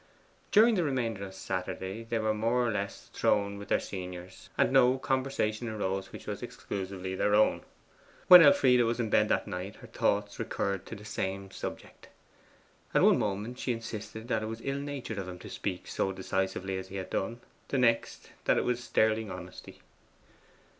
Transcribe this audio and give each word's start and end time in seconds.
During 0.51 0.73
the 0.73 0.83
remainder 0.83 1.23
of 1.25 1.35
Saturday 1.35 2.01
they 2.09 2.17
were 2.17 2.33
more 2.33 2.65
or 2.67 2.71
less 2.71 3.11
thrown 3.13 3.59
with 3.59 3.67
their 3.67 3.79
seniors, 3.79 4.49
and 4.57 4.71
no 4.71 4.97
conversation 4.97 5.69
arose 5.69 6.11
which 6.11 6.25
was 6.25 6.41
exclusively 6.41 7.13
their 7.13 7.35
own. 7.35 7.61
When 8.27 8.41
Elfride 8.41 8.81
was 8.81 8.99
in 8.99 9.11
bed 9.11 9.29
that 9.29 9.45
night 9.47 9.75
her 9.75 9.85
thoughts 9.85 10.39
recurred 10.39 10.87
to 10.87 10.95
the 10.95 11.05
same 11.05 11.51
subject. 11.51 12.09
At 12.95 13.03
one 13.03 13.19
moment 13.19 13.59
she 13.59 13.71
insisted 13.73 14.27
that 14.29 14.41
it 14.41 14.47
was 14.47 14.61
ill 14.63 14.79
natured 14.79 15.19
of 15.19 15.27
him 15.27 15.37
to 15.37 15.49
speak 15.51 15.85
so 15.87 16.11
decisively 16.11 16.79
as 16.79 16.87
he 16.87 16.95
had 16.95 17.11
done; 17.11 17.41
the 17.67 17.77
next, 17.77 18.31
that 18.45 18.57
it 18.57 18.65
was 18.65 18.83
sterling 18.83 19.29
honesty. 19.29 19.81